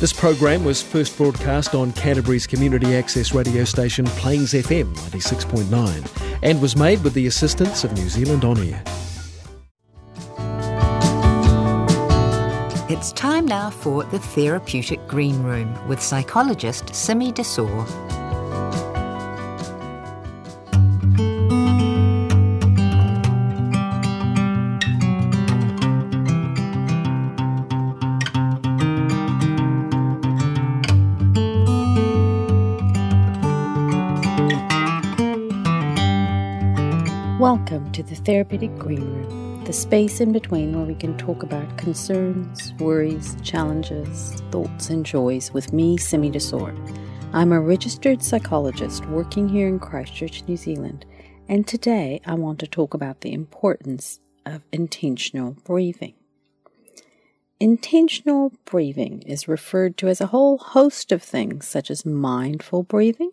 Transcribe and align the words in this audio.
This 0.00 0.12
program 0.12 0.64
was 0.64 0.80
first 0.80 1.16
broadcast 1.16 1.74
on 1.74 1.90
Canterbury's 1.92 2.46
community 2.46 2.94
access 2.94 3.34
radio 3.34 3.64
station 3.64 4.04
Plains 4.06 4.52
FM 4.52 4.94
96.9 4.94 6.38
and 6.44 6.62
was 6.62 6.76
made 6.76 7.02
with 7.02 7.14
the 7.14 7.26
assistance 7.26 7.82
of 7.82 7.92
New 7.94 8.08
Zealand 8.08 8.44
On 8.44 8.56
Air. 8.58 8.80
It's 12.88 13.10
time 13.10 13.44
now 13.44 13.70
for 13.70 14.04
the 14.04 14.20
Therapeutic 14.20 15.04
Green 15.08 15.42
Room 15.42 15.88
with 15.88 16.00
psychologist 16.00 16.94
Simi 16.94 17.32
Desor. 17.32 18.17
Welcome 37.38 37.92
to 37.92 38.02
the 38.02 38.16
Therapeutic 38.16 38.76
Green 38.78 39.00
Room, 39.00 39.62
the 39.64 39.72
space 39.72 40.20
in 40.20 40.32
between 40.32 40.76
where 40.76 40.84
we 40.84 40.96
can 40.96 41.16
talk 41.16 41.44
about 41.44 41.78
concerns, 41.78 42.72
worries, 42.80 43.36
challenges, 43.44 44.42
thoughts, 44.50 44.90
and 44.90 45.06
joys 45.06 45.52
with 45.52 45.72
me, 45.72 45.96
Simi 45.98 46.32
Desor. 46.32 46.74
I'm 47.32 47.52
a 47.52 47.60
registered 47.60 48.24
psychologist 48.24 49.06
working 49.06 49.48
here 49.48 49.68
in 49.68 49.78
Christchurch, 49.78 50.48
New 50.48 50.56
Zealand, 50.56 51.06
and 51.48 51.64
today 51.64 52.20
I 52.26 52.34
want 52.34 52.58
to 52.58 52.66
talk 52.66 52.92
about 52.92 53.20
the 53.20 53.32
importance 53.32 54.18
of 54.44 54.62
intentional 54.72 55.52
breathing. 55.62 56.14
Intentional 57.60 58.52
breathing 58.64 59.22
is 59.22 59.46
referred 59.46 59.96
to 59.98 60.08
as 60.08 60.20
a 60.20 60.26
whole 60.26 60.58
host 60.58 61.12
of 61.12 61.22
things 61.22 61.68
such 61.68 61.88
as 61.88 62.04
mindful 62.04 62.82
breathing, 62.82 63.30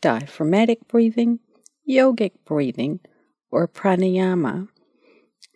diaphragmatic 0.00 0.88
breathing, 0.88 1.40
yogic 1.86 2.32
breathing, 2.46 3.00
or 3.54 3.68
pranayama, 3.68 4.68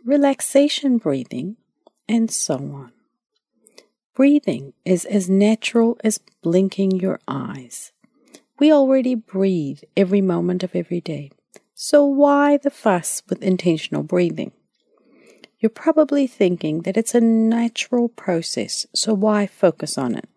relaxation 0.05 0.99
breathing, 0.99 1.57
and 2.09 2.31
so 2.31 2.55
on. 2.55 2.93
Breathing 4.15 4.73
is 4.85 5.05
as 5.05 5.29
natural 5.29 5.99
as 6.05 6.21
blinking 6.41 6.93
your 6.93 7.19
eyes. 7.27 7.91
We 8.61 8.73
already 8.73 9.17
breathe 9.17 9.81
every 9.97 10.21
moment 10.21 10.63
of 10.63 10.77
every 10.77 11.01
day, 11.01 11.33
so 11.75 12.05
why 12.05 12.57
the 12.57 12.71
fuss 12.71 13.23
with 13.29 13.43
intentional 13.43 14.05
breathing? 14.05 14.53
You're 15.59 15.71
probably 15.71 16.29
thinking 16.29 16.83
that 16.83 16.97
it's 16.97 17.17
a 17.17 17.21
natural 17.21 18.09
process, 18.09 18.87
so 18.95 19.13
why 19.13 19.49
focus 19.49 19.99
on 19.99 20.15
it? 20.15 20.29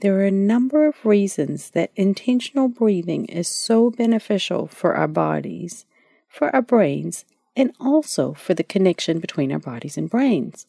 There 0.00 0.18
are 0.18 0.24
a 0.24 0.32
number 0.32 0.86
of 0.86 1.06
reasons 1.06 1.70
that 1.70 1.92
intentional 1.94 2.66
breathing 2.66 3.26
is 3.26 3.46
so 3.46 3.90
beneficial 3.90 4.66
for 4.66 4.94
our 4.94 5.06
bodies 5.06 5.84
for 6.30 6.54
our 6.54 6.62
brains, 6.62 7.26
and 7.54 7.74
also 7.78 8.32
for 8.32 8.54
the 8.54 8.64
connection 8.64 9.18
between 9.18 9.52
our 9.52 9.58
bodies 9.58 9.98
and 9.98 10.08
brains. 10.08 10.66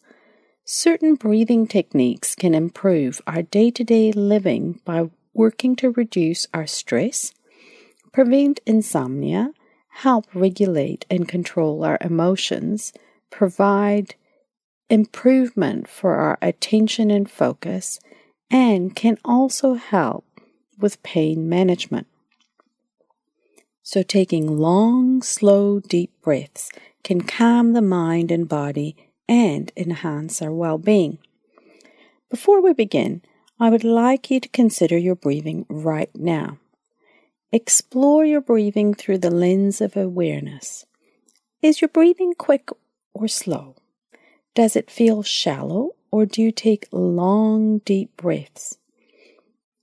Certain 0.64 1.14
breathing 1.14 1.66
techniques 1.66 2.34
can 2.34 2.54
improve 2.54 3.22
our 3.26 3.42
day 3.42 3.70
to 3.70 3.82
day 3.84 4.12
living 4.12 4.80
by 4.84 5.08
working 5.32 5.74
to 5.76 5.90
reduce 5.90 6.46
our 6.52 6.66
stress, 6.66 7.32
prevent 8.12 8.60
insomnia, 8.66 9.52
help 9.88 10.26
regulate 10.34 11.06
and 11.10 11.28
control 11.28 11.84
our 11.84 11.98
emotions, 12.00 12.92
provide 13.30 14.14
improvement 14.90 15.88
for 15.88 16.16
our 16.16 16.38
attention 16.42 17.10
and 17.10 17.30
focus, 17.30 17.98
and 18.50 18.94
can 18.94 19.16
also 19.24 19.74
help 19.74 20.24
with 20.78 21.02
pain 21.02 21.48
management. 21.48 22.06
So, 23.84 24.02
taking 24.02 24.58
long, 24.58 25.22
slow, 25.22 25.80
deep 25.80 26.12
breaths 26.22 26.70
can 27.02 27.22
calm 27.22 27.72
the 27.72 27.82
mind 27.82 28.30
and 28.30 28.48
body 28.48 28.96
and 29.28 29.72
enhance 29.76 30.40
our 30.40 30.52
well 30.52 30.78
being. 30.78 31.18
Before 32.30 32.62
we 32.62 32.72
begin, 32.72 33.22
I 33.58 33.70
would 33.70 33.84
like 33.84 34.30
you 34.30 34.40
to 34.40 34.48
consider 34.48 34.96
your 34.96 35.16
breathing 35.16 35.66
right 35.68 36.10
now. 36.14 36.58
Explore 37.52 38.24
your 38.24 38.40
breathing 38.40 38.94
through 38.94 39.18
the 39.18 39.30
lens 39.30 39.80
of 39.80 39.96
awareness. 39.96 40.86
Is 41.60 41.80
your 41.80 41.88
breathing 41.88 42.34
quick 42.34 42.70
or 43.12 43.28
slow? 43.28 43.76
Does 44.54 44.76
it 44.76 44.90
feel 44.90 45.22
shallow 45.22 45.90
or 46.10 46.24
do 46.24 46.40
you 46.40 46.52
take 46.52 46.88
long, 46.92 47.78
deep 47.80 48.16
breaths? 48.16 48.78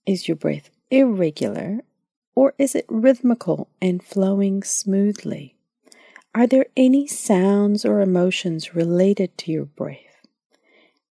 Is 0.06 0.28
your 0.28 0.38
breath 0.38 0.70
irregular 0.90 1.82
or 2.40 2.54
is 2.58 2.74
it 2.74 2.86
rhythmical 2.88 3.68
and 3.82 4.02
flowing 4.02 4.64
smoothly? 4.64 5.58
Are 6.34 6.48
there 6.48 6.68
any 6.78 7.06
sounds 7.06 7.84
or 7.84 8.00
emotions 8.00 8.74
related 8.74 9.38
to 9.40 9.52
your 9.52 9.66
breath? 9.66 10.26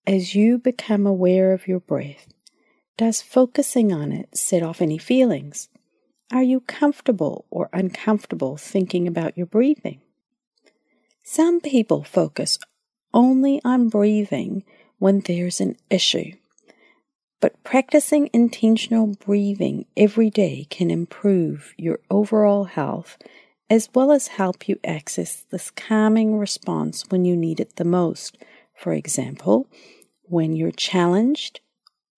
As 0.06 0.36
you 0.36 0.58
become 0.58 1.06
aware 1.06 1.52
of 1.52 1.68
your 1.68 1.82
breath, 1.82 2.28
does 2.96 3.22
focusing 3.22 3.92
on 3.92 4.14
it 4.14 4.38
set 4.38 4.64
off 4.64 4.82
any 4.82 4.98
feelings? 4.98 5.68
Are 6.32 6.44
you 6.44 6.62
comfortable 6.62 7.44
or 7.50 7.68
uncomfortable 7.74 8.56
thinking 8.56 9.06
about 9.06 9.38
your 9.38 9.48
breathing? 9.48 10.00
Some 11.26 11.60
people 11.60 12.06
focus 12.06 12.58
only 13.14 13.60
on 13.66 13.90
breathing 13.90 14.64
when 14.98 15.20
there's 15.20 15.60
an 15.60 15.76
issue 15.90 16.32
practicing 17.68 18.30
intentional 18.32 19.08
breathing 19.08 19.86
every 19.98 20.30
day 20.30 20.66
can 20.70 20.90
improve 20.90 21.74
your 21.76 22.00
overall 22.10 22.64
health 22.64 23.18
as 23.70 23.90
well 23.94 24.14
as 24.14 24.28
help 24.28 24.70
you 24.70 24.80
access 24.86 25.46
this 25.52 25.70
calming 25.72 26.38
response 26.38 27.04
when 27.10 27.26
you 27.26 27.36
need 27.36 27.60
it 27.60 27.76
the 27.76 27.84
most. 27.84 28.38
For 28.74 28.94
example, 28.94 29.68
when 30.24 30.56
you're 30.56 30.72
challenged 30.72 31.60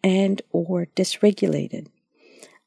and 0.04 0.40
or 0.52 0.86
dysregulated. 0.96 1.88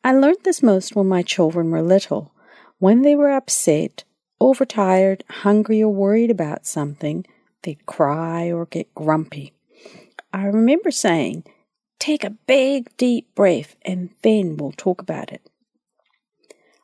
I 0.03 0.13
learned 0.13 0.43
this 0.43 0.61
most 0.61 0.97
when 0.97 1.07
my 1.07 1.23
children 1.23 1.71
were 1.71 1.83
little. 1.83 2.35
When 2.81 3.03
they 3.03 3.15
were 3.15 3.31
upset, 3.31 4.03
overtired, 4.41 5.23
hungry, 5.31 5.81
or 5.81 5.95
worried 5.95 6.33
about 6.33 6.67
something, 6.67 7.25
they'd 7.63 7.87
cry 7.87 8.51
or 8.51 8.67
get 8.67 8.93
grumpy. 8.93 9.53
I 10.33 10.47
remember 10.47 10.91
saying, 10.91 11.45
Take 12.03 12.25
a 12.25 12.31
big, 12.31 12.91
deep 12.97 13.33
breath 13.37 13.77
and 13.83 14.11
then 14.23 14.57
we'll 14.57 14.73
talk 14.73 15.01
about 15.01 15.33
it. 15.33 15.49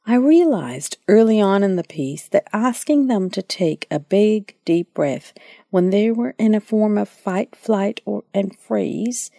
I 0.06 0.15
realized 0.15 0.99
early 1.09 1.41
on 1.41 1.65
in 1.65 1.75
the 1.75 1.83
piece 1.83 2.29
that 2.29 2.47
asking 2.53 3.09
them 3.09 3.29
to 3.31 3.43
take 3.43 3.89
a 3.91 3.99
big, 3.99 4.55
deep 4.65 4.95
breath 4.95 5.33
when 5.71 5.91
they 5.91 6.12
were 6.12 6.37
in 6.39 6.55
a 6.55 6.61
form 6.61 6.97
of 6.97 7.09
fight, 7.09 7.56
flight, 7.56 8.01
or, 8.05 8.23
and 8.33 8.56
freeze 8.56 9.33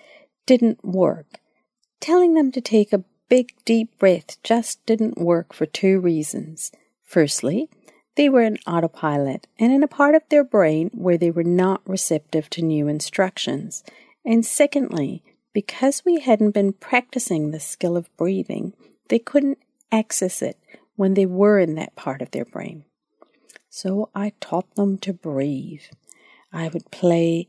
didn't 0.46 0.84
work. 0.84 1.40
Telling 2.02 2.34
them 2.34 2.52
to 2.52 2.60
take 2.60 2.92
a 2.92 3.06
big, 3.30 3.54
deep 3.64 3.98
breath 3.98 4.36
just 4.44 4.86
didn't 4.86 5.18
work 5.18 5.54
for 5.54 5.66
two 5.66 6.02
reasons. 6.02 6.74
Firstly, 7.06 7.70
they 8.18 8.28
were 8.28 8.42
in 8.42 8.58
autopilot 8.68 9.48
and 9.58 9.72
in 9.72 9.82
a 9.82 9.88
part 9.88 10.14
of 10.14 10.24
their 10.28 10.44
brain 10.44 10.90
where 10.94 11.18
they 11.18 11.32
were 11.32 11.46
not 11.46 11.82
receptive 11.88 12.50
to 12.50 12.62
new 12.62 12.90
instructions. 12.90 13.82
And 14.26 14.46
secondly, 14.46 15.24
because 15.54 16.04
we 16.06 16.20
hadn't 16.20 16.52
been 16.52 16.74
practicing 16.74 17.52
the 17.52 17.60
skill 17.60 17.98
of 17.98 18.16
breathing, 18.18 18.74
they 19.10 19.20
couldn't 19.20 19.60
access 19.92 20.42
it 20.42 20.58
when 20.96 21.14
they 21.14 21.26
were 21.26 21.60
in 21.60 21.76
that 21.76 21.96
part 21.96 22.22
of 22.22 22.32
their 22.32 22.46
brain. 22.46 22.86
So 23.70 24.10
I 24.14 24.34
taught 24.40 24.76
them 24.76 24.98
to 25.00 25.14
breathe. 25.14 25.84
I 26.52 26.68
would 26.70 26.92
play 26.92 27.48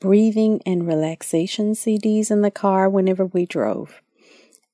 breathing 0.00 0.60
and 0.66 0.86
relaxation 0.86 1.72
CDs 1.72 2.30
in 2.30 2.42
the 2.42 2.50
car 2.50 2.88
whenever 2.88 3.24
we 3.24 3.46
drove. 3.46 4.02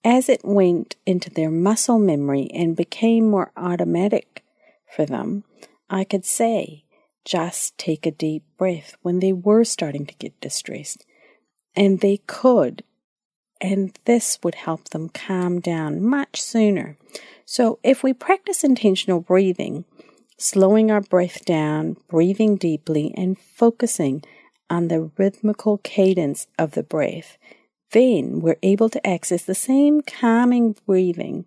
As 0.04 0.28
it 0.28 0.44
went 0.44 0.96
into 1.06 1.30
their 1.30 1.50
muscle 1.50 1.98
memory 1.98 2.50
and 2.52 2.76
became 2.76 3.30
more 3.30 3.52
automatic 3.56 4.44
for 4.94 5.06
them, 5.06 5.44
I 5.88 6.02
could 6.02 6.24
say, 6.24 6.84
just 7.24 7.78
take 7.78 8.04
a 8.04 8.10
deep 8.10 8.42
breath 8.58 8.96
when 9.02 9.20
they 9.20 9.32
were 9.32 9.62
starting 9.62 10.06
to 10.06 10.14
get 10.14 10.40
distressed 10.40 11.04
and 11.74 12.00
they 12.00 12.18
could. 12.26 12.82
And 13.60 13.96
this 14.04 14.38
would 14.42 14.56
help 14.56 14.88
them 14.90 15.08
calm 15.08 15.60
down 15.60 16.02
much 16.02 16.42
sooner. 16.42 16.98
So, 17.44 17.78
if 17.82 18.02
we 18.02 18.12
practice 18.12 18.64
intentional 18.64 19.20
breathing, 19.20 19.84
slowing 20.36 20.90
our 20.90 21.00
breath 21.00 21.44
down, 21.44 21.96
breathing 22.08 22.56
deeply, 22.56 23.14
and 23.16 23.38
focusing 23.38 24.24
on 24.68 24.88
the 24.88 25.10
rhythmical 25.16 25.78
cadence 25.78 26.46
of 26.58 26.72
the 26.72 26.82
breath, 26.82 27.38
then 27.92 28.40
we're 28.40 28.58
able 28.62 28.88
to 28.88 29.06
access 29.06 29.44
the 29.44 29.54
same 29.54 30.00
calming 30.00 30.74
breathing 30.86 31.44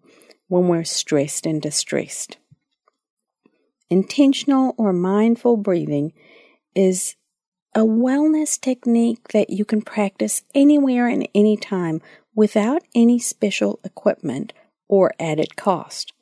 when 0.47 0.67
we're 0.67 0.83
stressed 0.83 1.45
and 1.45 1.61
distressed. 1.61 2.37
Intentional 3.89 4.73
or 4.77 4.93
mindful 4.93 5.57
breathing 5.57 6.13
is 6.75 7.15
a 7.75 7.79
wellness 7.79 8.59
technique 8.59 9.27
that 9.33 9.49
you 9.49 9.65
can 9.65 9.81
practice 9.81 10.43
anywhere 10.55 11.09
and 11.09 11.27
anytime 11.35 12.01
without 12.33 12.81
any 12.95 13.19
special 13.19 13.81
equipment 13.83 14.53
or 14.87 15.13
added 15.19 15.57
cost. 15.57 16.13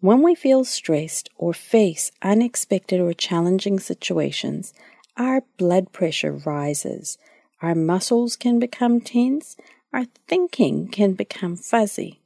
When 0.00 0.22
we 0.22 0.34
feel 0.34 0.64
stressed 0.64 1.28
or 1.36 1.52
face 1.52 2.10
unexpected 2.22 3.00
or 3.00 3.12
challenging 3.12 3.78
situations, 3.78 4.72
our 5.18 5.42
blood 5.58 5.92
pressure 5.92 6.32
rises, 6.32 7.18
our 7.60 7.74
muscles 7.74 8.34
can 8.34 8.58
become 8.58 9.02
tense, 9.02 9.58
our 9.92 10.06
thinking 10.26 10.88
can 10.88 11.12
become 11.12 11.56
fuzzy. 11.56 12.22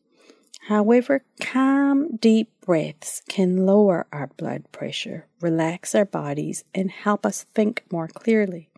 However, 0.69 1.25
calm, 1.41 2.17
deep 2.17 2.53
breaths 2.65 3.23
can 3.29 3.67
lower 3.67 4.07
our 4.13 4.29
blood 4.37 4.71
pressure, 4.71 5.27
relax 5.41 5.93
our 5.93 6.05
bodies, 6.05 6.63
and 6.73 6.89
help 6.89 7.27
us 7.27 7.43
think 7.53 7.83
more 7.91 8.07
clearly. 8.07 8.69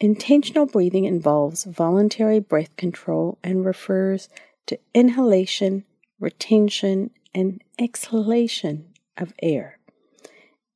Intentional 0.00 0.66
breathing 0.66 1.04
involves 1.04 1.64
voluntary 1.64 2.40
breath 2.40 2.74
control 2.76 3.38
and 3.44 3.64
refers 3.64 4.28
to 4.66 4.78
inhalation, 4.92 5.84
retention, 6.18 7.10
and 7.32 7.62
exhalation 7.78 8.86
of 9.16 9.32
air. 9.40 9.78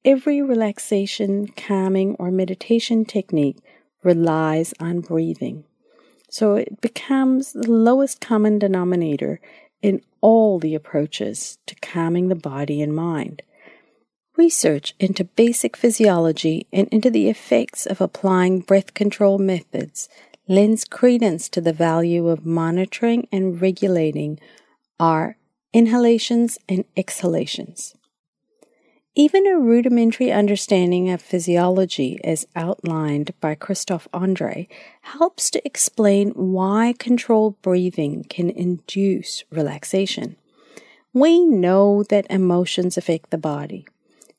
Every 0.05 0.41
relaxation, 0.41 1.49
calming, 1.49 2.15
or 2.21 2.31
meditation 2.31 3.05
technique 3.05 3.59
relies 4.05 4.73
on 4.79 5.01
breathing. 5.01 5.65
So 6.29 6.57
it 6.57 6.81
becomes 6.81 7.53
the 7.53 7.71
lowest 7.71 8.21
common 8.21 8.59
denominator 8.59 9.41
in 9.85 10.01
all 10.23 10.59
the 10.59 10.75
approaches 10.75 11.59
to 11.67 11.75
calming 11.75 12.29
the 12.29 12.35
body 12.35 12.81
and 12.81 12.97
mind. 12.97 13.43
Research 14.35 14.95
into 14.99 15.25
basic 15.25 15.77
physiology 15.77 16.67
and 16.73 16.89
into 16.89 17.11
the 17.11 17.29
effects 17.29 17.85
of 17.85 18.01
applying 18.01 18.61
breath 18.61 18.95
control 18.95 19.37
methods 19.37 20.09
lends 20.49 20.87
credence 20.87 21.51
to 21.51 21.61
the 21.61 21.75
value 21.75 22.29
of 22.29 22.47
monitoring 22.47 23.29
and 23.31 23.61
regulating 23.61 24.41
our 24.99 25.37
inhalations 25.75 26.57
and 26.67 26.87
exhalations. 26.97 27.95
Even 29.17 29.47
a 29.47 29.57
rudimentary 29.57 30.33
understanding 30.33 31.09
of 31.09 31.23
physiology, 31.23 32.19
as 32.25 32.49
outlined 32.57 33.33
by 33.41 33.55
Christophe 33.55 34.09
Andre, 34.13 34.67
helps 35.03 35.51
to 35.51 35.65
explain 35.65 36.31
why 36.31 36.95
controlled 36.99 37.63
breathing 37.63 38.25
can 38.25 38.51
induce 38.51 39.45
relaxation. 39.53 40.35
We 41.13 41.45
know 41.45 42.03
that 42.03 42.27
emotions 42.29 42.99
affect 42.99 43.31
the 43.31 43.39
body. 43.39 43.87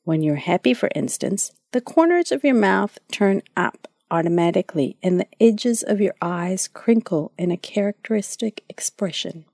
When 0.04 0.22
you're 0.22 0.36
happy, 0.36 0.74
for 0.74 0.90
instance, 0.94 1.52
the 1.72 1.80
corners 1.80 2.30
of 2.30 2.44
your 2.44 2.54
mouth 2.54 2.98
turn 3.10 3.40
up 3.56 3.88
automatically 4.10 4.98
and 5.02 5.18
the 5.18 5.28
edges 5.40 5.82
of 5.82 6.02
your 6.02 6.14
eyes 6.20 6.68
crinkle 6.68 7.32
in 7.38 7.50
a 7.50 7.56
characteristic 7.56 8.62
expression. 8.68 9.46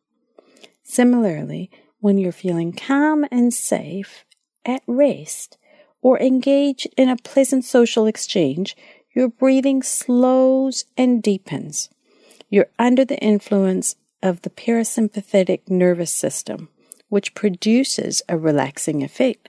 Similarly, 0.82 1.70
when 2.00 2.18
you're 2.18 2.32
feeling 2.32 2.72
calm 2.72 3.24
and 3.30 3.54
safe, 3.54 4.24
at 4.64 4.82
rest, 4.86 5.58
or 6.00 6.18
engage 6.20 6.86
in 6.96 7.08
a 7.08 7.16
pleasant 7.16 7.64
social 7.64 8.06
exchange, 8.06 8.76
your 9.14 9.28
breathing 9.28 9.82
slows 9.82 10.84
and 10.96 11.22
deepens. 11.22 11.88
You're 12.48 12.70
under 12.78 13.04
the 13.04 13.18
influence 13.18 13.96
of 14.22 14.42
the 14.42 14.50
parasympathetic 14.50 15.68
nervous 15.68 16.12
system, 16.12 16.68
which 17.08 17.34
produces 17.34 18.22
a 18.28 18.38
relaxing 18.38 19.02
effect. 19.02 19.48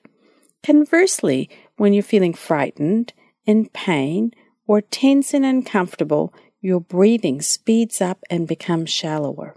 Conversely, 0.63 1.50
when 1.77 1.94
you're 1.94 2.04
feeling 2.04 2.33
frightened, 2.33 3.13
in 3.45 3.68
pain, 3.69 4.33
or 4.68 4.81
tense 4.81 5.33
and 5.33 5.45
uncomfortable, 5.45 6.33
your 6.62 6.80
breathing 6.80 7.42
speeds 7.42 8.00
up 8.01 8.24
and 8.30 8.48
becomes 8.48 8.89
shallower 8.89 9.56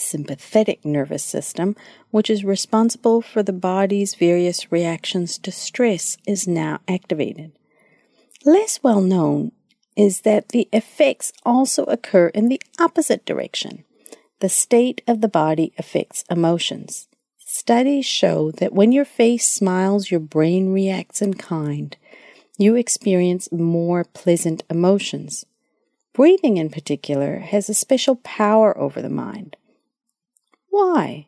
sympathetic 0.00 0.84
nervous 0.84 1.24
system, 1.24 1.76
which 2.10 2.30
is 2.30 2.44
responsible 2.44 3.22
for 3.22 3.42
the 3.42 3.52
body's 3.52 4.14
various 4.14 4.72
reactions 4.72 5.38
to 5.38 5.52
stress, 5.52 6.16
is 6.26 6.48
now 6.48 6.80
activated. 6.88 7.52
Less 8.44 8.82
well 8.82 9.00
known 9.00 9.52
is 9.96 10.22
that 10.22 10.48
the 10.48 10.68
effects 10.72 11.32
also 11.44 11.84
occur 11.84 12.28
in 12.28 12.48
the 12.48 12.60
opposite 12.78 13.26
direction. 13.26 13.84
The 14.40 14.48
state 14.48 15.02
of 15.06 15.20
the 15.20 15.28
body 15.28 15.72
affects 15.76 16.24
emotions. 16.30 17.08
Studies 17.38 18.06
show 18.06 18.50
that 18.52 18.72
when 18.72 18.92
your 18.92 19.04
face 19.04 19.46
smiles, 19.46 20.10
your 20.10 20.20
brain 20.20 20.72
reacts 20.72 21.20
in 21.20 21.34
kind. 21.34 21.96
You 22.56 22.76
experience 22.76 23.50
more 23.52 24.04
pleasant 24.04 24.62
emotions. 24.70 25.44
Breathing, 26.12 26.56
in 26.56 26.70
particular, 26.70 27.40
has 27.40 27.68
a 27.68 27.74
special 27.74 28.16
power 28.16 28.76
over 28.78 29.02
the 29.02 29.10
mind. 29.10 29.56
Why? 30.70 31.26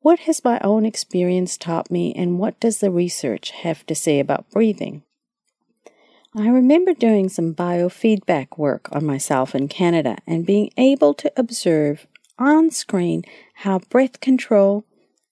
What 0.00 0.20
has 0.20 0.44
my 0.44 0.60
own 0.60 0.86
experience 0.86 1.56
taught 1.56 1.90
me, 1.90 2.14
and 2.14 2.38
what 2.38 2.60
does 2.60 2.78
the 2.78 2.90
research 2.90 3.50
have 3.50 3.84
to 3.86 3.94
say 3.94 4.20
about 4.20 4.50
breathing? 4.50 5.02
I 6.34 6.48
remember 6.48 6.92
doing 6.92 7.28
some 7.28 7.54
biofeedback 7.54 8.58
work 8.58 8.88
on 8.92 9.04
myself 9.04 9.54
in 9.54 9.68
Canada 9.68 10.18
and 10.26 10.46
being 10.46 10.70
able 10.76 11.14
to 11.14 11.32
observe 11.36 12.06
on 12.38 12.70
screen 12.70 13.24
how 13.54 13.78
breath 13.78 14.20
control, 14.20 14.84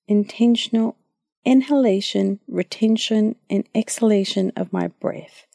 intentional 0.09 0.97
inhalation, 1.45 2.41
retention, 2.49 3.37
and 3.51 3.69
exhalation 3.75 4.51
of 4.57 4.73
my 4.73 4.89
breath 4.89 5.47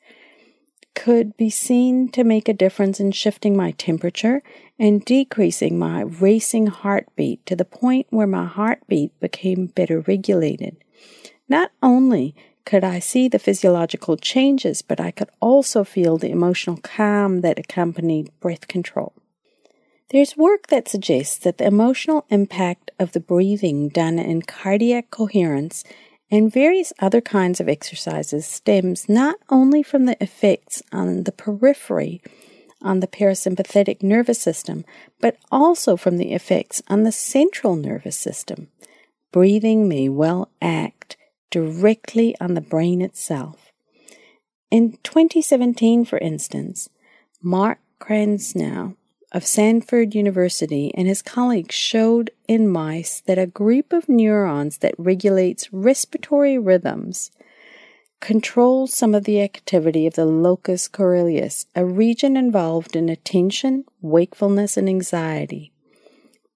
could 0.95 1.37
be 1.37 1.49
seen 1.49 2.09
to 2.09 2.23
make 2.23 2.49
a 2.49 2.53
difference 2.53 2.99
in 2.99 3.11
shifting 3.11 3.55
my 3.55 3.71
temperature 3.71 4.41
and 4.77 5.05
decreasing 5.05 5.79
my 5.79 6.01
racing 6.01 6.67
heartbeat 6.67 7.45
to 7.45 7.55
the 7.55 7.65
point 7.65 8.07
where 8.09 8.27
my 8.27 8.45
heartbeat 8.45 9.17
became 9.19 9.67
better 9.67 10.01
regulated. 10.01 10.77
Not 11.47 11.71
only 11.81 12.35
could 12.65 12.83
I 12.83 12.99
see 12.99 13.27
the 13.27 13.39
physiological 13.39 14.17
changes, 14.17 14.81
but 14.81 14.99
I 14.99 15.11
could 15.11 15.29
also 15.39 15.83
feel 15.83 16.17
the 16.17 16.29
emotional 16.29 16.77
calm 16.77 17.41
that 17.41 17.57
accompanied 17.57 18.31
breath 18.39 18.67
control. 18.67 19.13
There's 20.09 20.37
work 20.37 20.67
that 20.67 20.87
suggests 20.87 21.37
that 21.39 21.59
the 21.59 21.67
emotional 21.67 22.25
impact 22.29 22.91
of 22.99 23.11
the 23.11 23.19
breathing 23.19 23.89
done 23.89 24.19
in 24.19 24.41
cardiac 24.41 25.11
coherence 25.11 25.83
and 26.31 26.51
various 26.51 26.93
other 26.99 27.21
kinds 27.21 27.59
of 27.59 27.67
exercises 27.67 28.45
stems 28.45 29.09
not 29.09 29.37
only 29.49 29.81
from 29.81 30.05
the 30.05 30.21
effects 30.21 30.81
on 30.91 31.23
the 31.23 31.31
periphery 31.31 32.21
on 32.81 32.99
the 32.99 33.07
parasympathetic 33.07 34.01
nervous 34.01 34.39
system, 34.39 34.85
but 35.19 35.37
also 35.51 35.97
from 35.97 36.17
the 36.17 36.31
effects 36.31 36.81
on 36.87 37.03
the 37.03 37.11
central 37.11 37.75
nervous 37.75 38.15
system. 38.15 38.69
Breathing 39.31 39.87
may 39.87 40.09
well 40.09 40.49
act 40.61 41.17
directly 41.51 42.35
on 42.39 42.53
the 42.53 42.61
brain 42.61 43.01
itself. 43.01 43.71
In 44.71 44.97
2017, 45.03 46.05
for 46.05 46.19
instance, 46.19 46.89
Mark 47.41 47.79
Krasnow 47.99 48.95
of 49.31 49.45
Stanford 49.45 50.15
University 50.15 50.91
and 50.95 51.07
his 51.07 51.21
colleagues 51.21 51.75
showed 51.75 52.31
in 52.47 52.67
mice 52.67 53.21
that 53.21 53.37
a 53.37 53.45
group 53.45 53.93
of 53.93 54.09
neurons 54.09 54.79
that 54.79 54.95
regulates 54.97 55.71
respiratory 55.71 56.57
rhythms 56.57 57.31
controls 58.19 58.93
some 58.93 59.15
of 59.15 59.23
the 59.23 59.41
activity 59.41 60.05
of 60.05 60.15
the 60.15 60.25
locus 60.25 60.87
coeruleus, 60.87 61.65
a 61.75 61.85
region 61.85 62.35
involved 62.35 62.95
in 62.95 63.07
attention, 63.07 63.85
wakefulness, 64.01 64.75
and 64.75 64.89
anxiety. 64.89 65.71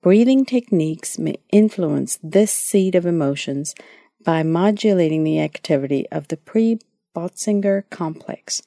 Breathing 0.02 0.44
techniques 0.44 1.18
may 1.18 1.38
influence 1.50 2.20
this 2.22 2.52
seat 2.52 2.96
of 2.96 3.06
emotions 3.06 3.74
by 4.26 4.44
modulating 4.44 5.24
the 5.24 5.40
activity 5.40 6.06
of 6.12 6.28
the 6.28 6.38
pre-Botzinger 6.38 7.84
complex, 7.90 8.62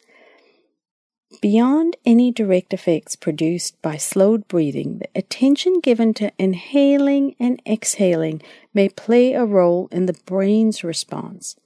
Beyond 1.42 1.97
any 2.06 2.30
direct 2.30 2.73
effects 2.73 3.16
produced 3.16 3.80
by 3.83 3.97
slowed 3.97 4.47
breathing, 4.47 4.99
the 4.99 5.09
attention 5.14 5.80
given 5.80 6.14
to 6.14 6.33
inhaling 6.38 7.35
and 7.40 7.61
exhaling 7.66 8.42
may 8.73 8.88
play 8.88 9.33
a 9.33 9.45
role 9.45 9.88
in 9.90 10.06
the 10.06 10.16
brain's 10.25 10.85
response. 10.85 11.56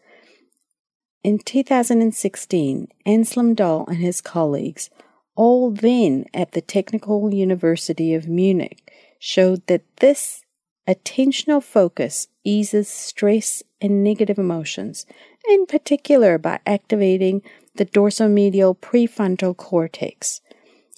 In 1.23 1.39
2016, 1.39 2.89
Anselm 3.05 3.55
Doll 3.55 3.85
and 3.87 3.99
his 3.99 4.23
colleagues, 4.23 4.89
all 5.37 5.71
then 5.71 6.25
at 6.33 6.53
the 6.53 6.63
Technical 6.63 7.33
University 7.33 8.15
of 8.15 8.27
Munich, 8.27 8.91
showed 9.19 9.67
that 9.67 9.85
this 9.97 10.43
attentional 10.89 11.63
focus 11.63 12.29
eases 12.45 12.89
stress 12.89 13.63
and 13.81 14.03
negative 14.03 14.39
emotions, 14.39 15.05
in 15.49 15.67
particular 15.67 16.39
by 16.39 16.61
activating 16.65 17.43
the 17.81 17.87
dorsomedial 17.87 18.77
prefrontal 18.77 19.57
cortex, 19.57 20.43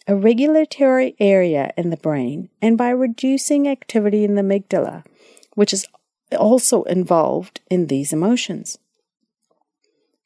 a 0.09 0.17
regulatory 0.17 1.15
area 1.21 1.73
in 1.77 1.91
the 1.91 1.97
brain, 1.97 2.49
and 2.61 2.77
by 2.77 2.89
reducing 2.89 3.69
activity 3.69 4.25
in 4.25 4.35
the 4.35 4.43
amygdala, 4.43 5.05
which 5.55 5.73
is 5.73 5.87
also 6.37 6.83
involved 6.83 7.61
in 7.71 7.87
these 7.87 8.12
emotions. 8.12 8.79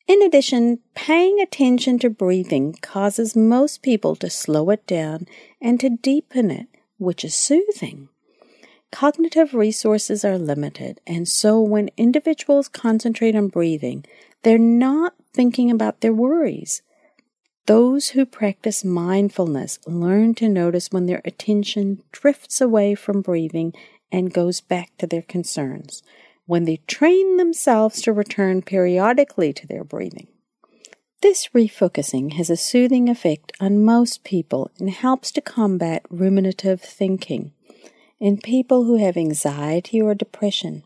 In 0.08 0.22
addition, 0.22 0.78
paying 0.94 1.42
attention 1.42 1.98
to 1.98 2.08
breathing 2.08 2.72
causes 2.80 3.36
most 3.36 3.82
people 3.82 4.16
to 4.16 4.30
slow 4.30 4.70
it 4.70 4.86
down 4.86 5.26
and 5.60 5.78
to 5.80 5.90
deepen 5.90 6.50
it, 6.50 6.68
which 6.96 7.22
is 7.22 7.34
soothing. 7.34 8.08
Cognitive 8.90 9.52
resources 9.52 10.24
are 10.24 10.38
limited, 10.38 11.02
and 11.06 11.28
so 11.28 11.60
when 11.60 11.90
individuals 11.98 12.66
concentrate 12.66 13.36
on 13.36 13.48
breathing, 13.48 14.06
they're 14.46 14.58
not 14.58 15.12
thinking 15.32 15.72
about 15.72 16.02
their 16.02 16.12
worries. 16.12 16.80
Those 17.66 18.10
who 18.10 18.24
practice 18.24 18.84
mindfulness 18.84 19.80
learn 19.88 20.36
to 20.36 20.48
notice 20.48 20.92
when 20.92 21.06
their 21.06 21.20
attention 21.24 22.04
drifts 22.12 22.60
away 22.60 22.94
from 22.94 23.22
breathing 23.22 23.74
and 24.12 24.32
goes 24.32 24.60
back 24.60 24.96
to 24.98 25.06
their 25.08 25.22
concerns 25.22 26.04
when 26.44 26.62
they 26.62 26.76
train 26.86 27.38
themselves 27.38 28.00
to 28.02 28.12
return 28.12 28.62
periodically 28.62 29.52
to 29.52 29.66
their 29.66 29.82
breathing. 29.82 30.28
This 31.22 31.48
refocusing 31.52 32.34
has 32.34 32.48
a 32.48 32.56
soothing 32.56 33.08
effect 33.08 33.50
on 33.58 33.84
most 33.84 34.22
people 34.22 34.70
and 34.78 34.90
helps 34.90 35.32
to 35.32 35.40
combat 35.40 36.04
ruminative 36.08 36.80
thinking 36.80 37.52
in 38.20 38.38
people 38.38 38.84
who 38.84 38.98
have 38.98 39.16
anxiety 39.16 40.00
or 40.00 40.14
depression, 40.14 40.84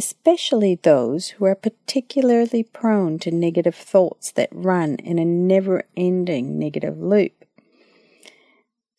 especially 0.00 0.76
those 0.76 1.28
who 1.28 1.44
are 1.44 1.54
particularly 1.54 2.62
prone 2.62 3.18
to 3.18 3.30
negative 3.30 3.74
thoughts 3.74 4.32
that 4.32 4.48
run 4.50 4.94
in 4.94 5.18
a 5.18 5.26
never 5.26 5.84
ending 5.94 6.58
negative 6.58 6.96
loop. 6.98 7.44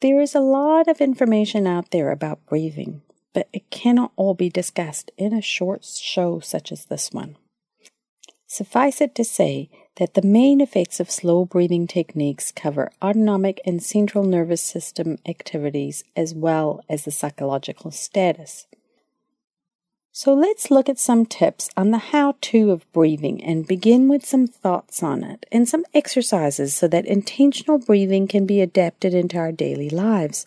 There 0.02 0.22
is 0.22 0.36
a 0.36 0.40
lot 0.40 0.88
of 0.88 1.02
information 1.02 1.66
out 1.66 1.90
there 1.90 2.12
about 2.12 2.46
breathing, 2.46 3.02
but 3.34 3.50
it 3.52 3.72
cannot 3.72 4.12
all 4.16 4.36
be 4.36 4.48
discussed 4.48 5.10
in 5.18 5.34
a 5.34 5.42
short 5.42 5.84
show 5.86 6.40
such 6.40 6.72
as 6.72 6.86
this 6.86 7.12
one. 7.12 7.36
Suffice 8.46 9.02
it 9.02 9.16
to 9.16 9.24
say 9.24 9.72
that 9.96 10.14
the 10.14 10.22
main 10.22 10.62
effects 10.62 11.00
of 11.00 11.10
slow 11.10 11.46
breathing 11.46 11.88
techniques 11.88 12.52
cover 12.52 12.92
autonomic 13.02 13.60
and 13.66 13.82
central 13.82 14.24
nervous 14.24 14.62
system 14.62 15.18
activities 15.28 16.04
as 16.16 16.36
well 16.36 16.80
as 16.88 17.06
the 17.06 17.12
psychological 17.12 17.90
status. 17.90 18.68
So 20.14 20.34
let's 20.34 20.70
look 20.70 20.90
at 20.90 21.00
some 21.00 21.26
tips 21.26 21.70
on 21.78 21.92
the 21.92 21.98
how 21.98 22.36
to 22.42 22.72
of 22.72 22.92
breathing 22.92 23.42
and 23.42 23.66
begin 23.66 24.10
with 24.10 24.26
some 24.26 24.46
thoughts 24.46 25.02
on 25.02 25.24
it 25.24 25.46
and 25.54 25.70
some 25.70 25.86
exercises 25.94 26.74
so 26.74 26.90
that 26.90 27.06
intentional 27.06 27.80
breathing 27.80 28.28
can 28.28 28.46
be 28.46 28.60
adapted 28.60 29.14
into 29.14 29.38
our 29.38 29.54
daily 29.54 29.90
lives. 29.90 30.46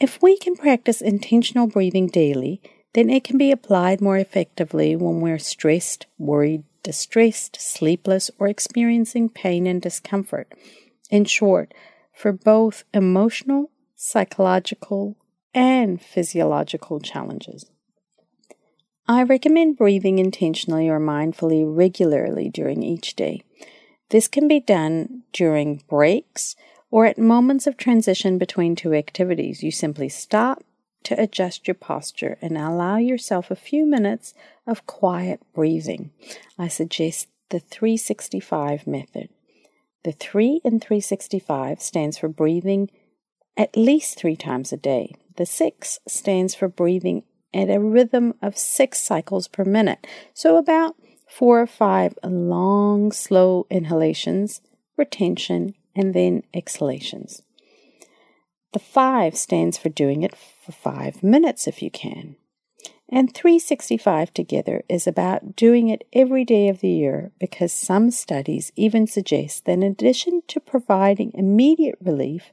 If 0.00 0.20
we 0.20 0.36
can 0.36 0.56
practice 0.56 1.00
intentional 1.00 1.68
breathing 1.68 2.08
daily, 2.08 2.60
then 2.94 3.08
it 3.08 3.22
can 3.22 3.38
be 3.38 3.52
applied 3.52 4.00
more 4.00 4.18
effectively 4.18 4.96
when 4.96 5.20
we're 5.20 5.38
stressed, 5.38 6.06
worried, 6.18 6.64
distressed, 6.82 7.56
sleepless, 7.60 8.32
or 8.40 8.48
experiencing 8.48 9.28
pain 9.28 9.68
and 9.68 9.80
discomfort. 9.80 10.52
In 11.08 11.24
short, 11.24 11.72
for 12.12 12.32
both 12.32 12.82
emotional, 12.92 13.70
psychological, 13.94 15.16
and 15.54 16.02
physiological 16.02 16.98
challenges. 16.98 17.66
I 19.08 19.22
recommend 19.22 19.78
breathing 19.78 20.18
intentionally 20.18 20.88
or 20.88 21.00
mindfully 21.00 21.64
regularly 21.66 22.50
during 22.50 22.82
each 22.82 23.16
day. 23.16 23.42
This 24.10 24.28
can 24.28 24.46
be 24.48 24.60
done 24.60 25.22
during 25.32 25.82
breaks 25.88 26.54
or 26.90 27.06
at 27.06 27.18
moments 27.18 27.66
of 27.66 27.76
transition 27.76 28.38
between 28.38 28.74
two 28.74 28.94
activities, 28.94 29.62
you 29.62 29.70
simply 29.70 30.08
stop 30.08 30.62
to 31.04 31.20
adjust 31.20 31.66
your 31.66 31.74
posture 31.74 32.38
and 32.40 32.56
allow 32.56 32.96
yourself 32.96 33.50
a 33.50 33.56
few 33.56 33.86
minutes 33.86 34.34
of 34.66 34.86
quiet 34.86 35.40
breathing. 35.54 36.10
I 36.58 36.68
suggest 36.68 37.28
the 37.50 37.60
365 37.60 38.86
method. 38.86 39.28
The 40.04 40.12
3 40.12 40.60
in 40.64 40.80
365 40.80 41.80
stands 41.80 42.18
for 42.18 42.28
breathing 42.28 42.90
at 43.56 43.76
least 43.76 44.18
three 44.18 44.36
times 44.36 44.72
a 44.72 44.76
day. 44.76 45.14
The 45.36 45.46
6 45.46 45.98
stands 46.06 46.54
for 46.54 46.68
breathing 46.68 47.24
at 47.54 47.70
a 47.70 47.80
rhythm 47.80 48.34
of 48.42 48.58
six 48.58 49.02
cycles 49.02 49.48
per 49.48 49.64
minute, 49.64 50.06
so 50.34 50.56
about 50.56 50.96
four 51.26 51.60
or 51.60 51.66
five 51.66 52.18
long, 52.22 53.12
slow 53.12 53.66
inhalations, 53.70 54.60
retention, 54.96 55.74
and 55.94 56.14
then 56.14 56.42
exhalations. 56.54 57.42
The 58.72 58.78
five 58.78 59.36
stands 59.36 59.78
for 59.78 59.88
doing 59.88 60.22
it 60.22 60.34
for 60.36 60.72
five 60.72 61.22
minutes 61.22 61.66
if 61.66 61.82
you 61.82 61.90
can. 61.90 62.36
And 63.10 63.32
365 63.32 64.34
together 64.34 64.82
is 64.88 65.06
about 65.06 65.56
doing 65.56 65.88
it 65.88 66.06
every 66.12 66.44
day 66.44 66.68
of 66.68 66.80
the 66.80 66.90
year 66.90 67.32
because 67.40 67.72
some 67.72 68.10
studies 68.10 68.70
even 68.76 69.06
suggest 69.06 69.64
that 69.64 69.72
in 69.72 69.82
addition 69.82 70.42
to 70.48 70.60
providing 70.60 71.32
immediate 71.32 71.96
relief, 72.02 72.52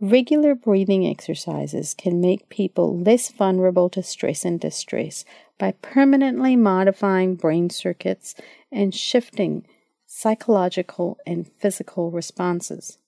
regular 0.00 0.54
breathing 0.54 1.06
exercises 1.06 1.94
can 1.94 2.20
make 2.20 2.48
people 2.48 2.98
less 2.98 3.30
vulnerable 3.30 3.88
to 3.90 4.02
stress 4.02 4.44
and 4.44 4.60
distress 4.60 5.24
by 5.58 5.72
permanently 5.82 6.56
modifying 6.56 7.34
brain 7.34 7.70
circuits 7.70 8.34
and 8.70 8.94
shifting 8.94 9.64
psychological, 10.08 11.18
and 11.26 11.46
physical 11.46 12.10
responses. 12.10 12.98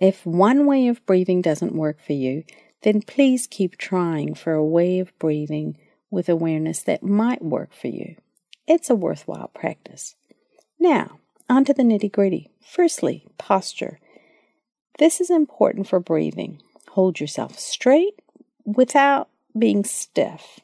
If 0.00 0.24
one 0.24 0.66
way 0.66 0.86
of 0.86 1.04
breathing 1.04 1.42
doesn't 1.42 1.74
work 1.74 2.00
for 2.00 2.12
you, 2.12 2.44
then 2.82 3.02
please 3.02 3.48
keep 3.48 3.76
trying 3.76 4.34
for 4.34 4.52
a 4.52 4.64
way 4.64 5.00
of 5.00 5.16
breathing 5.18 5.76
with 6.10 6.28
awareness 6.28 6.82
that 6.84 7.02
might 7.02 7.42
work 7.42 7.72
for 7.74 7.88
you. 7.88 8.16
It's 8.68 8.88
a 8.88 8.94
worthwhile 8.94 9.48
practice. 9.48 10.14
Now, 10.78 11.18
on 11.50 11.64
to 11.64 11.74
the 11.74 11.82
nitty 11.82 12.12
gritty. 12.12 12.50
Firstly, 12.64 13.26
posture. 13.36 13.98
This 14.98 15.20
is 15.20 15.30
important 15.30 15.88
for 15.88 16.00
breathing. 16.00 16.60
Hold 16.90 17.20
yourself 17.20 17.58
straight 17.58 18.20
without 18.64 19.28
being 19.58 19.84
stiff. 19.84 20.60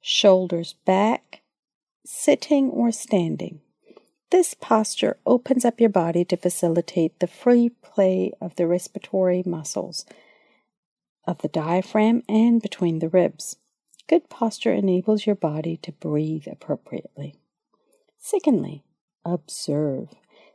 Shoulders 0.00 0.74
back, 0.84 1.42
sitting 2.04 2.70
or 2.70 2.90
standing. 2.92 3.60
This 4.30 4.54
posture 4.54 5.18
opens 5.26 5.64
up 5.64 5.80
your 5.80 5.90
body 5.90 6.24
to 6.26 6.36
facilitate 6.36 7.18
the 7.18 7.26
free 7.26 7.70
play 7.82 8.32
of 8.40 8.56
the 8.56 8.66
respiratory 8.66 9.42
muscles 9.44 10.04
of 11.26 11.38
the 11.38 11.48
diaphragm 11.48 12.22
and 12.28 12.60
between 12.60 12.98
the 12.98 13.08
ribs. 13.08 13.56
Good 14.08 14.30
posture 14.30 14.72
enables 14.72 15.26
your 15.26 15.34
body 15.34 15.76
to 15.78 15.92
breathe 15.92 16.46
appropriately. 16.50 17.34
Secondly, 18.18 18.82
observe. 19.24 20.08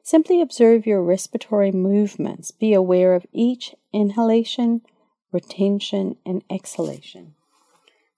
Simply 0.05 0.41
observe 0.41 0.85
your 0.85 1.01
respiratory 1.01 1.71
movements. 1.71 2.51
Be 2.51 2.73
aware 2.73 3.13
of 3.13 3.25
each 3.31 3.73
inhalation, 3.93 4.81
retention, 5.31 6.17
and 6.25 6.43
exhalation. 6.49 7.35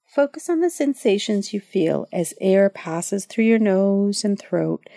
Focus 0.08 0.50
on 0.50 0.62
the 0.62 0.72
sensations 0.72 1.54
you 1.54 1.60
feel 1.60 2.08
as 2.12 2.34
air 2.42 2.70
passes 2.72 3.25
through 3.25 3.44
your 3.44 3.60
nose 3.60 4.24
and 4.24 4.39
throat 4.39 4.89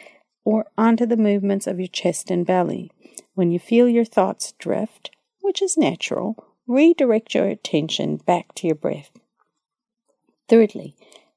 or 0.45 0.71
onto 0.79 1.05
the 1.05 1.19
movements 1.19 1.67
of 1.67 1.79
your 1.79 1.89
chest 1.89 2.31
and 2.31 2.47
belly. 2.47 2.91
When 3.35 3.51
you 3.51 3.59
feel 3.59 3.87
your 3.87 4.07
thoughts 4.07 4.53
drift, 4.53 5.11
which 5.43 5.61
is 5.61 5.77
natural, 5.77 6.37
redirect 6.67 7.35
your 7.35 7.49
attention 7.49 8.17
back 8.17 8.55
to 8.55 8.67
your 8.67 8.77
breath. 8.77 9.11
Thirdly, 10.49 10.95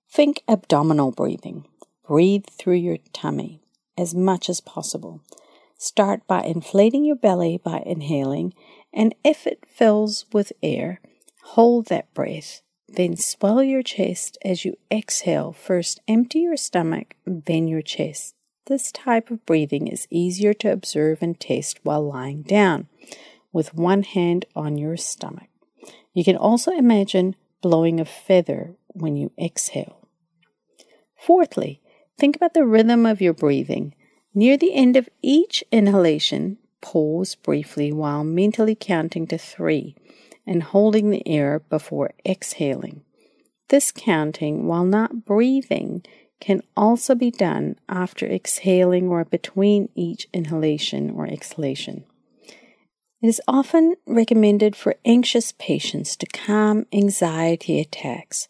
think 0.09 0.43
abdominal 0.47 1.11
breathing. 1.11 1.65
Breathe 2.07 2.45
through 2.45 2.75
your 2.75 2.99
tummy 3.11 3.60
as 3.97 4.13
much 4.13 4.49
as 4.49 4.61
possible. 4.61 5.21
Start 5.77 6.27
by 6.27 6.43
inflating 6.43 7.05
your 7.05 7.15
belly 7.15 7.59
by 7.63 7.81
inhaling, 7.85 8.53
and 8.93 9.15
if 9.23 9.47
it 9.47 9.65
fills 9.65 10.25
with 10.31 10.51
air, 10.61 11.01
hold 11.41 11.87
that 11.87 12.13
breath. 12.13 12.61
Then 12.87 13.15
swell 13.15 13.63
your 13.63 13.83
chest 13.83 14.37
as 14.43 14.65
you 14.65 14.77
exhale. 14.91 15.53
First, 15.53 16.01
empty 16.07 16.39
your 16.39 16.57
stomach, 16.57 17.15
then 17.25 17.67
your 17.67 17.81
chest. 17.81 18.35
This 18.67 18.91
type 18.91 19.31
of 19.31 19.45
breathing 19.45 19.87
is 19.87 20.07
easier 20.09 20.53
to 20.55 20.71
observe 20.71 21.21
and 21.21 21.39
taste 21.39 21.79
while 21.83 22.07
lying 22.07 22.43
down, 22.43 22.87
with 23.51 23.73
one 23.73 24.03
hand 24.03 24.45
on 24.55 24.77
your 24.77 24.97
stomach. 24.97 25.49
You 26.13 26.23
can 26.23 26.35
also 26.35 26.71
imagine 26.71 27.35
blowing 27.61 27.99
a 27.99 28.05
feather 28.05 28.75
when 28.87 29.15
you 29.15 29.31
exhale. 29.41 30.07
Fourthly, 31.17 31.80
think 32.21 32.35
about 32.35 32.53
the 32.53 32.63
rhythm 32.63 33.03
of 33.07 33.19
your 33.19 33.33
breathing. 33.33 33.95
Near 34.35 34.55
the 34.55 34.75
end 34.75 34.95
of 34.95 35.09
each 35.23 35.63
inhalation, 35.71 36.59
pause 36.79 37.33
briefly 37.33 37.91
while 37.91 38.23
mentally 38.23 38.77
counting 38.79 39.25
to 39.27 39.39
three 39.39 39.95
and 40.45 40.61
holding 40.61 41.09
the 41.09 41.27
air 41.27 41.61
before 41.67 42.11
exhaling. 42.23 43.01
This 43.69 43.91
counting, 43.91 44.67
while 44.67 44.85
not 44.85 45.25
breathing, 45.25 46.03
can 46.39 46.61
also 46.77 47.15
be 47.15 47.31
done 47.31 47.77
after 47.89 48.27
exhaling 48.27 49.09
or 49.09 49.25
between 49.25 49.89
each 49.95 50.27
inhalation 50.31 51.09
or 51.09 51.25
exhalation. 51.25 52.03
It 53.23 53.29
is 53.29 53.41
often 53.47 53.95
recommended 54.05 54.75
for 54.75 54.95
anxious 55.05 55.53
patients 55.53 56.15
to 56.17 56.27
calm 56.27 56.85
anxiety 56.93 57.79
attacks 57.79 58.47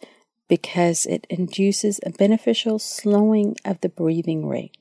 because 0.51 1.05
it 1.05 1.25
induces 1.29 2.01
a 2.05 2.09
beneficial 2.09 2.77
slowing 2.77 3.55
of 3.63 3.79
the 3.79 3.87
breathing 3.87 4.45
rate. 4.45 4.75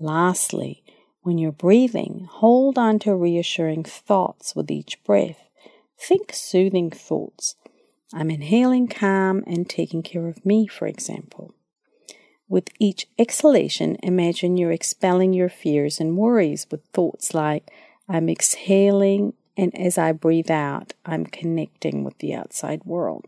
Lastly, 0.00 0.82
when 1.20 1.36
you're 1.36 1.52
breathing, 1.52 2.26
hold 2.30 2.78
on 2.78 2.98
to 3.00 3.14
reassuring 3.14 3.84
thoughts 3.84 4.56
with 4.56 4.70
each 4.70 5.04
breath. 5.04 5.50
Think 6.00 6.32
soothing 6.32 6.90
thoughts. 6.90 7.54
I'm 8.14 8.30
inhaling 8.30 8.88
calm 8.88 9.44
and 9.46 9.68
taking 9.68 10.02
care 10.02 10.26
of 10.26 10.46
me, 10.46 10.66
for 10.66 10.86
example. 10.86 11.52
With 12.48 12.70
each 12.78 13.08
exhalation, 13.18 13.98
imagine 14.02 14.56
you're 14.56 14.72
expelling 14.72 15.34
your 15.34 15.50
fears 15.50 16.00
and 16.00 16.16
worries 16.16 16.66
with 16.70 16.82
thoughts 16.94 17.34
like, 17.34 17.70
I'm 18.08 18.30
exhaling, 18.30 19.34
and 19.54 19.78
as 19.78 19.98
I 19.98 20.12
breathe 20.12 20.50
out, 20.50 20.94
I'm 21.04 21.26
connecting 21.26 22.04
with 22.04 22.16
the 22.20 22.32
outside 22.34 22.86
world. 22.86 23.26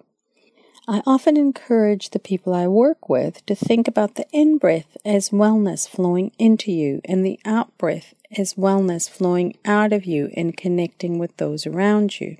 I 0.91 1.05
often 1.07 1.37
encourage 1.37 2.11
the 2.11 2.19
people 2.19 2.53
I 2.53 2.67
work 2.67 3.09
with 3.09 3.47
to 3.47 3.55
think 3.55 3.87
about 3.87 4.17
the 4.17 4.27
in 4.33 4.59
breath 4.59 4.97
as 5.05 5.31
wellness 5.31 5.89
flowing 5.89 6.33
into 6.37 6.73
you 6.73 7.01
and 7.05 7.25
the 7.25 7.39
out 7.45 7.79
breath 7.79 8.13
as 8.37 8.55
wellness 8.55 9.09
flowing 9.09 9.57
out 9.65 9.93
of 9.93 10.05
you 10.05 10.33
and 10.37 10.57
connecting 10.57 11.21
with 11.21 11.37
those 11.37 11.65
around 11.65 12.21
you. 12.21 12.39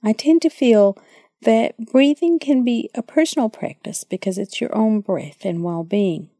I 0.00 0.12
tend 0.12 0.42
to 0.42 0.48
feel 0.48 0.96
that 1.42 1.90
breathing 1.90 2.38
can 2.38 2.62
be 2.62 2.88
a 2.94 3.02
personal 3.02 3.48
practice 3.48 4.04
because 4.04 4.38
it's 4.38 4.60
your 4.60 4.72
own 4.72 5.00
breath 5.00 5.44
and 5.44 5.64
well 5.64 5.82
being. 5.82 6.30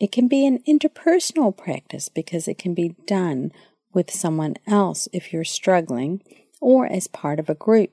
It 0.00 0.12
can 0.12 0.28
be 0.28 0.46
an 0.46 0.60
interpersonal 0.66 1.54
practice 1.54 2.08
because 2.08 2.48
it 2.48 2.56
can 2.56 2.72
be 2.72 2.96
done 3.06 3.52
with 3.92 4.10
someone 4.10 4.54
else 4.66 5.08
if 5.12 5.30
you're 5.30 5.44
struggling 5.44 6.22
or 6.58 6.86
as 6.86 7.06
part 7.06 7.38
of 7.38 7.50
a 7.50 7.54
group, 7.54 7.90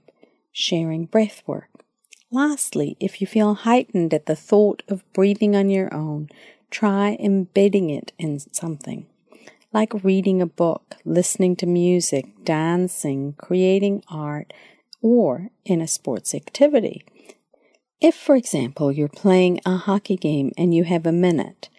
sharing 0.54 1.04
breath 1.04 1.44
work. 1.46 1.79
Lastly, 2.32 2.96
if 3.00 3.22
you 3.22 3.28
feel 3.28 3.56
heightened 3.56 4.14
at 4.14 4.28
the 4.28 4.36
thought 4.36 4.84
of 4.88 5.04
breathing 5.14 5.56
on 5.56 5.70
your 5.70 5.92
own, 5.94 6.30
try 6.70 7.18
embedding 7.20 7.90
it 7.90 8.12
in 8.20 8.40
something, 8.40 9.08
like 9.74 10.04
reading 10.04 10.40
a 10.40 10.46
book, 10.46 10.96
listening 11.04 11.56
to 11.56 11.66
music, 11.66 12.26
dancing, 12.44 13.34
creating 13.34 14.04
art, 14.10 14.54
or 15.02 15.50
in 15.66 15.82
a 15.82 15.88
sports 15.88 16.36
activity. 16.36 17.04
If, 18.00 18.16
for 18.16 18.36
example, 18.36 18.92
you're 18.92 19.08
playing 19.08 19.60
a 19.66 19.78
hockey 19.78 20.16
game 20.16 20.52
and 20.56 20.74
you 20.74 20.84
have 20.84 21.08
a 21.08 21.12
minute, 21.12 21.70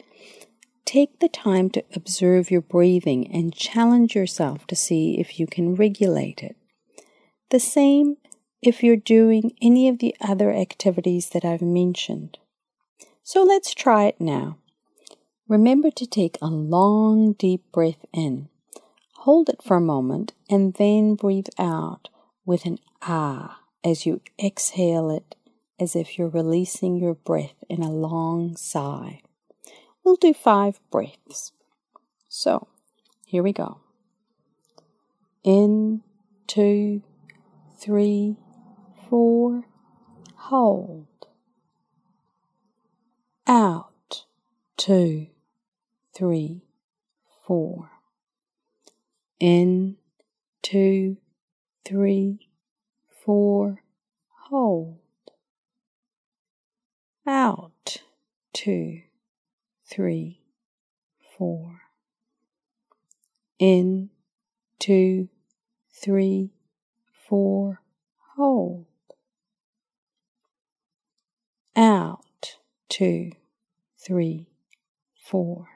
take 0.84 1.20
the 1.20 1.28
time 1.28 1.70
to 1.70 1.84
observe 1.94 2.50
your 2.50 2.60
breathing 2.60 3.32
and 3.32 3.54
challenge 3.54 4.16
yourself 4.16 4.66
to 4.66 4.74
see 4.74 5.20
if 5.20 5.38
you 5.38 5.46
can 5.46 5.76
regulate 5.76 6.42
it. 6.42 6.56
The 7.50 7.60
same 7.60 8.16
if 8.62 8.82
you're 8.82 8.96
doing 8.96 9.52
any 9.62 9.88
of 9.88 9.98
the 9.98 10.14
other 10.20 10.52
activities 10.52 11.30
that 11.30 11.44
I've 11.44 11.62
mentioned. 11.62 12.38
So 13.22 13.42
let's 13.42 13.74
try 13.74 14.04
it 14.04 14.20
now. 14.20 14.58
Remember 15.48 15.90
to 15.90 16.06
take 16.06 16.38
a 16.40 16.46
long, 16.46 17.32
deep 17.32 17.62
breath 17.72 18.04
in. 18.12 18.48
Hold 19.18 19.48
it 19.48 19.62
for 19.62 19.76
a 19.76 19.80
moment 19.80 20.32
and 20.48 20.74
then 20.74 21.14
breathe 21.14 21.48
out 21.58 22.08
with 22.44 22.64
an 22.66 22.78
ah 23.02 23.60
as 23.84 24.06
you 24.06 24.20
exhale 24.42 25.10
it 25.10 25.34
as 25.78 25.96
if 25.96 26.18
you're 26.18 26.28
releasing 26.28 26.96
your 26.96 27.14
breath 27.14 27.64
in 27.68 27.82
a 27.82 27.90
long 27.90 28.54
sigh. 28.56 29.22
We'll 30.04 30.16
do 30.16 30.34
five 30.34 30.78
breaths. 30.90 31.52
So, 32.28 32.68
here 33.26 33.42
we 33.42 33.52
go. 33.52 33.78
In, 35.42 36.02
two, 36.46 37.02
three, 37.78 38.36
four, 39.10 39.64
hold. 40.36 41.08
Out, 43.44 44.24
two, 44.76 45.26
three, 46.14 46.62
four. 47.44 47.90
In, 49.40 49.96
two, 50.62 51.16
three, 51.84 52.46
four, 53.24 53.82
hold. 54.48 55.00
Out, 57.26 58.02
two, 58.52 59.00
three, 59.84 60.40
four. 61.36 61.80
In, 63.58 64.10
two, 64.78 65.28
three, 65.92 66.52
four, 67.28 67.82
hold 68.36 68.86
out, 71.76 72.56
two, 72.88 73.32
three, 73.98 74.48
four. 75.14 75.68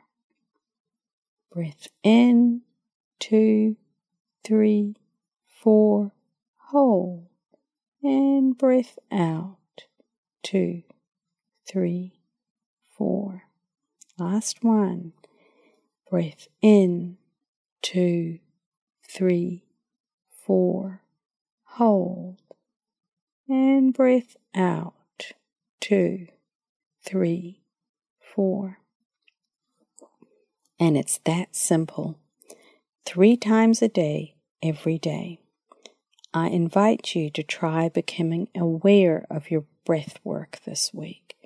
Breath 1.52 1.88
in, 2.02 2.62
two, 3.20 3.76
three, 4.42 4.96
four, 5.46 6.12
hold. 6.56 7.26
And 8.02 8.58
breath 8.58 8.98
out, 9.12 9.84
two, 10.42 10.82
three, 11.66 12.18
four. 12.96 13.44
Last 14.18 14.62
one. 14.62 15.12
Breath 16.10 16.48
in, 16.60 17.16
two, 17.82 18.38
three, 19.08 19.64
four, 20.44 21.02
hold. 21.64 22.40
And 23.48 23.92
breath 23.94 24.36
out, 24.54 24.94
two, 25.84 26.26
three, 27.04 27.60
four. 28.18 28.78
And 30.80 30.96
it's 30.96 31.18
that 31.26 31.54
simple. 31.54 32.18
Three 33.04 33.36
times 33.36 33.82
a 33.82 33.88
day, 33.88 34.34
every 34.62 34.96
day. 34.96 35.40
I 36.32 36.48
invite 36.48 37.14
you 37.14 37.28
to 37.28 37.42
try 37.42 37.90
becoming 37.90 38.48
aware 38.56 39.26
of 39.28 39.50
your 39.50 39.66
breath 39.84 40.18
work 40.24 40.58
this 40.64 40.94
week 40.94 41.36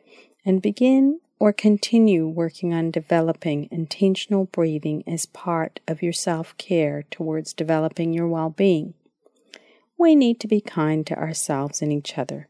and 0.45 0.63
begin 0.63 1.19
or 1.41 1.53
continue 1.53 2.29
working 2.29 2.73
on 2.73 2.93
developing 2.93 3.67
intentional 3.73 4.45
breathing 4.45 5.03
as 5.05 5.27
part 5.27 5.81
of 5.89 6.01
your 6.01 6.13
self 6.13 6.57
care 6.59 7.03
towards 7.11 7.53
developing 7.53 8.13
your 8.13 8.29
well 8.29 8.51
being. 8.51 8.95
We 9.99 10.15
need 10.15 10.39
to 10.39 10.47
be 10.47 10.61
kind 10.61 11.05
to 11.09 11.19
ourselves 11.19 11.83
and 11.83 11.93
each 11.93 12.17
other 12.17 12.48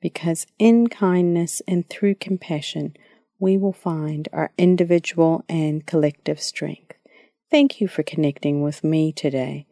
because 0.00 0.46
in 0.58 0.88
kindness 0.88 1.62
and 1.66 1.88
through 1.88 2.16
compassion, 2.16 2.96
we 3.38 3.56
will 3.56 3.72
find 3.72 4.28
our 4.32 4.52
individual 4.56 5.44
and 5.48 5.86
collective 5.86 6.40
strength. 6.40 6.94
Thank 7.50 7.80
you 7.80 7.88
for 7.88 8.02
connecting 8.02 8.62
with 8.62 8.82
me 8.82 9.12
today. 9.12 9.66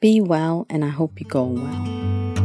Be 0.00 0.20
well, 0.20 0.66
and 0.68 0.84
I 0.84 0.90
hope 0.90 1.20
you 1.20 1.26
go 1.26 1.44
well. 1.44 2.35